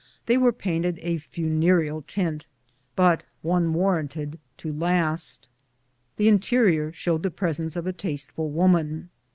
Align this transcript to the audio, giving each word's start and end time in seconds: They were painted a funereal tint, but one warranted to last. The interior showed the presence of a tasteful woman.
They 0.25 0.35
were 0.35 0.51
painted 0.51 0.97
a 1.03 1.19
funereal 1.19 2.01
tint, 2.01 2.47
but 2.95 3.23
one 3.43 3.71
warranted 3.71 4.39
to 4.57 4.73
last. 4.73 5.47
The 6.17 6.27
interior 6.27 6.91
showed 6.91 7.21
the 7.21 7.29
presence 7.29 7.75
of 7.75 7.85
a 7.85 7.93
tasteful 7.93 8.49
woman. 8.49 9.11